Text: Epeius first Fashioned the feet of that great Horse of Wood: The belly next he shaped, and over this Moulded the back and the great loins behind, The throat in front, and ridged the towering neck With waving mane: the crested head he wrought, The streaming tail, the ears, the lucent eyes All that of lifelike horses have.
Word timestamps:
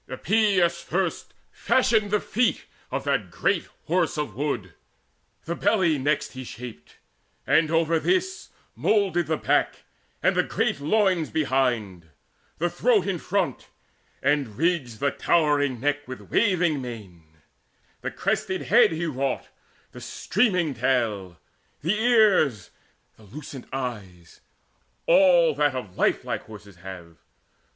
Epeius 0.09 0.81
first 0.81 1.31
Fashioned 1.51 2.09
the 2.09 2.19
feet 2.19 2.65
of 2.89 3.03
that 3.03 3.29
great 3.29 3.67
Horse 3.85 4.17
of 4.17 4.33
Wood: 4.35 4.73
The 5.45 5.53
belly 5.53 5.99
next 5.99 6.31
he 6.31 6.43
shaped, 6.43 6.97
and 7.45 7.69
over 7.69 7.99
this 7.99 8.49
Moulded 8.75 9.27
the 9.27 9.37
back 9.37 9.83
and 10.23 10.35
the 10.35 10.41
great 10.41 10.79
loins 10.79 11.29
behind, 11.29 12.09
The 12.57 12.67
throat 12.67 13.05
in 13.05 13.19
front, 13.19 13.67
and 14.23 14.57
ridged 14.57 15.01
the 15.01 15.11
towering 15.11 15.79
neck 15.79 16.07
With 16.07 16.31
waving 16.31 16.81
mane: 16.81 17.37
the 18.01 18.09
crested 18.09 18.63
head 18.63 18.91
he 18.93 19.05
wrought, 19.05 19.49
The 19.91 20.01
streaming 20.01 20.73
tail, 20.73 21.37
the 21.81 21.93
ears, 21.93 22.71
the 23.17 23.23
lucent 23.23 23.67
eyes 23.71 24.41
All 25.05 25.53
that 25.53 25.75
of 25.75 25.95
lifelike 25.95 26.45
horses 26.47 26.77
have. 26.77 27.17